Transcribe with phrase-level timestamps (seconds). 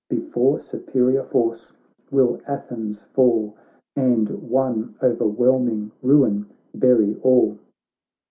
[0.09, 1.73] Before superior force
[2.09, 3.55] will Athens fall
[3.95, 7.59] And one o'erwhelming ruin bury all.